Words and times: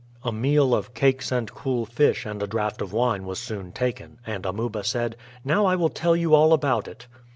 A 0.23 0.31
meal 0.31 0.73
of 0.73 0.95
cakes 0.95 1.31
and 1.31 1.51
cool 1.53 1.85
fish 1.85 2.25
and 2.25 2.41
a 2.41 2.47
draught 2.47 2.81
of 2.81 2.91
wine 2.91 3.23
was 3.23 3.37
soon 3.37 3.71
taken; 3.71 4.19
and 4.25 4.47
Amuba 4.47 4.83
said, 4.83 5.15
"Now 5.45 5.67
I 5.67 5.75
will 5.75 5.89
tell 5.89 6.15
you 6.15 6.33
all 6.33 6.53
about 6.53 6.87
it." 6.87 7.05